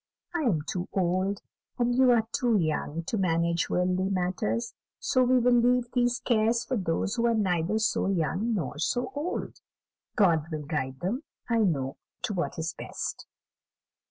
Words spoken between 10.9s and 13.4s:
them, I know, to what is best."